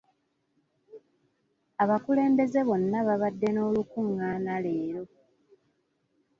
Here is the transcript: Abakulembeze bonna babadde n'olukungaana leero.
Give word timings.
Abakulembeze 1.83 2.59
bonna 2.67 2.99
babadde 3.07 3.49
n'olukungaana 3.51 4.53
leero. 4.63 5.03